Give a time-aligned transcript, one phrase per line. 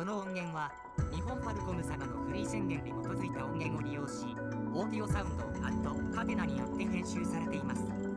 [0.00, 0.72] この音源は
[1.14, 4.34] 日本ファルコム様のフリー宣言に基づいた音源を利用し
[4.72, 8.09] オーディオサウンドアットカテナによって編集されています。